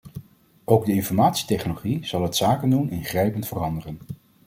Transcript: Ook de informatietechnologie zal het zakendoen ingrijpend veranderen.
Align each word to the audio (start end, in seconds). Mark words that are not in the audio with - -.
Ook 0.63 0.85
de 0.85 0.91
informatietechnologie 0.93 2.05
zal 2.05 2.23
het 2.23 2.35
zakendoen 2.35 2.89
ingrijpend 2.89 3.47
veranderen. 3.47 3.99